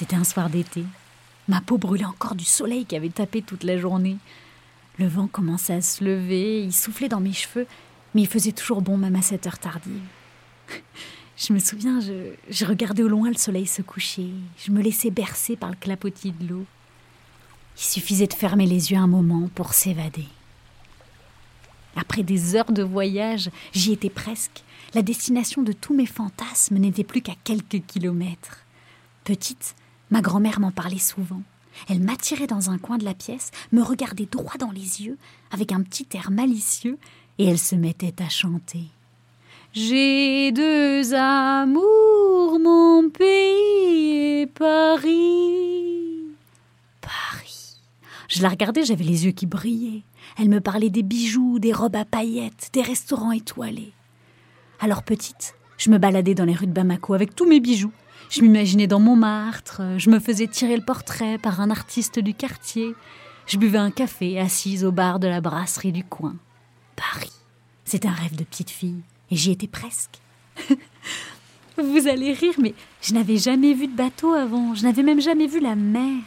[0.00, 0.82] C'était un soir d'été.
[1.46, 4.16] Ma peau brûlait encore du soleil qui avait tapé toute la journée.
[4.98, 7.66] Le vent commençait à se lever, il soufflait dans mes cheveux,
[8.14, 10.00] mais il faisait toujours bon même à cette heure tardive.
[11.36, 15.10] Je me souviens, je, je regardais au loin le soleil se coucher, je me laissais
[15.10, 16.64] bercer par le clapotis de l'eau.
[17.76, 20.28] Il suffisait de fermer les yeux un moment pour s'évader.
[21.94, 24.64] Après des heures de voyage, j'y étais presque.
[24.94, 28.64] La destination de tous mes fantasmes n'était plus qu'à quelques kilomètres.
[29.24, 29.74] Petite,
[30.10, 31.42] ma grand-mère m'en parlait souvent.
[31.88, 35.16] Elle m'attirait dans un coin de la pièce, me regardait droit dans les yeux,
[35.50, 36.98] avec un petit air malicieux,
[37.38, 38.84] et elle se mettait à chanter.
[39.72, 46.24] J'ai deux amours, mon pays et Paris.
[47.00, 47.76] Paris.
[48.28, 50.02] Je la regardais, j'avais les yeux qui brillaient.
[50.38, 53.92] Elle me parlait des bijoux, des robes à paillettes, des restaurants étoilés.
[54.80, 57.92] Alors petite, je me baladais dans les rues de Bamako avec tous mes bijoux.
[58.28, 62.94] Je m'imaginais dans Montmartre, je me faisais tirer le portrait par un artiste du quartier.
[63.46, 66.36] Je buvais un café assise au bar de la brasserie du coin.
[66.96, 67.32] Paris.
[67.84, 70.20] C'est un rêve de petite fille, et j'y étais presque.
[71.76, 75.46] Vous allez rire, mais je n'avais jamais vu de bateau avant, je n'avais même jamais
[75.46, 76.22] vu la mer.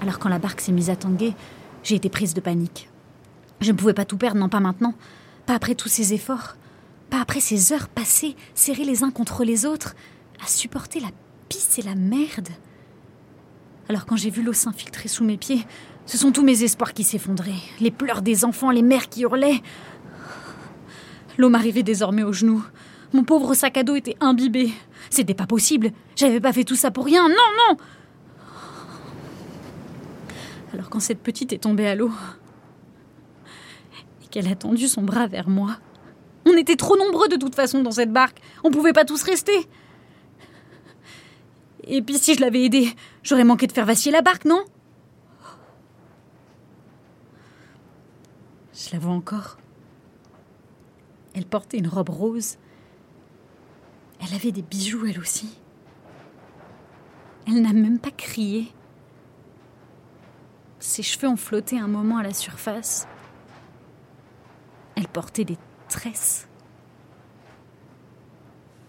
[0.00, 1.34] Alors quand la barque s'est mise à tanguer,
[1.82, 2.88] j'ai été prise de panique.
[3.60, 4.94] Je ne pouvais pas tout perdre, non pas maintenant,
[5.46, 6.56] pas après tous ces efforts,
[7.12, 9.94] pas après ces heures passées serrées les uns contre les autres,
[10.42, 11.10] à supporter la
[11.50, 12.48] pisse et la merde.
[13.90, 15.66] Alors quand j'ai vu l'eau s'infiltrer sous mes pieds,
[16.06, 19.60] ce sont tous mes espoirs qui s'effondraient, les pleurs des enfants, les mères qui hurlaient.
[21.36, 22.64] L'eau m'arrivait désormais aux genoux.
[23.12, 24.72] Mon pauvre sac à dos était imbibé.
[25.10, 25.92] C'était pas possible.
[26.16, 27.28] J'avais pas fait tout ça pour rien.
[27.28, 27.34] Non,
[27.68, 27.76] non
[30.72, 32.10] alors quand cette petite est tombée à l'eau
[34.24, 35.76] et qu'elle a tendu son bras vers moi,
[36.52, 38.40] on était trop nombreux de toute façon dans cette barque.
[38.64, 39.68] On pouvait pas tous rester.
[41.84, 42.88] Et puis si je l'avais aidée,
[43.22, 44.64] j'aurais manqué de faire vaciller la barque, non?
[48.74, 49.58] Je la vois encore.
[51.34, 52.56] Elle portait une robe rose.
[54.20, 55.58] Elle avait des bijoux, elle aussi.
[57.46, 58.72] Elle n'a même pas crié.
[60.78, 63.08] Ses cheveux ont flotté un moment à la surface.
[64.96, 65.58] Elle portait des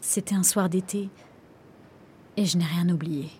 [0.00, 1.08] C'était un soir d'été
[2.36, 3.30] et je n'ai rien oublié.